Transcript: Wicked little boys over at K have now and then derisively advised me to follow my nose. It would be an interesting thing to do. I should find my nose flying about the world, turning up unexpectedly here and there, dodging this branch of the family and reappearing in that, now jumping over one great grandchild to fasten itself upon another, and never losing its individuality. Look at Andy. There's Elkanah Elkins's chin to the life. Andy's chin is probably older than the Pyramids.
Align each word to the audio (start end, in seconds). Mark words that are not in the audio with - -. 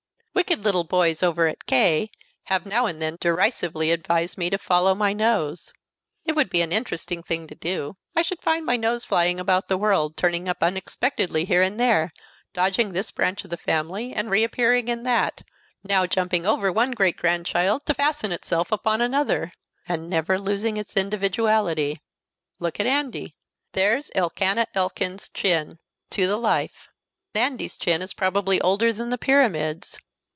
Wicked 0.33 0.63
little 0.65 0.85
boys 0.85 1.21
over 1.21 1.47
at 1.47 1.65
K 1.65 2.09
have 2.45 2.65
now 2.65 2.85
and 2.85 3.01
then 3.01 3.17
derisively 3.19 3.91
advised 3.91 4.37
me 4.37 4.49
to 4.49 4.57
follow 4.57 4.95
my 4.95 5.13
nose. 5.13 5.71
It 6.25 6.33
would 6.35 6.49
be 6.49 6.61
an 6.61 6.71
interesting 6.71 7.21
thing 7.21 7.47
to 7.47 7.53
do. 7.55 7.95
I 8.15 8.21
should 8.21 8.41
find 8.41 8.65
my 8.65 8.75
nose 8.75 9.05
flying 9.05 9.39
about 9.39 9.67
the 9.67 9.77
world, 9.77 10.17
turning 10.17 10.49
up 10.49 10.63
unexpectedly 10.63 11.45
here 11.45 11.61
and 11.61 11.79
there, 11.79 12.11
dodging 12.53 12.91
this 12.91 13.11
branch 13.11 13.43
of 13.43 13.49
the 13.51 13.57
family 13.57 14.13
and 14.13 14.29
reappearing 14.31 14.87
in 14.87 15.03
that, 15.03 15.43
now 15.83 16.05
jumping 16.07 16.45
over 16.45 16.71
one 16.71 16.91
great 16.91 17.17
grandchild 17.17 17.85
to 17.85 17.93
fasten 17.93 18.31
itself 18.31 18.71
upon 18.71 18.99
another, 18.99 19.53
and 19.87 20.09
never 20.09 20.39
losing 20.39 20.75
its 20.75 20.97
individuality. 20.97 22.01
Look 22.57 22.79
at 22.79 22.87
Andy. 22.87 23.35
There's 23.73 24.09
Elkanah 24.15 24.67
Elkins's 24.73 25.29
chin 25.29 25.77
to 26.09 26.25
the 26.25 26.37
life. 26.37 26.87
Andy's 27.35 27.77
chin 27.77 28.01
is 28.01 28.13
probably 28.13 28.59
older 28.59 28.91
than 28.91 29.09
the 29.09 29.17
Pyramids. 29.19 29.99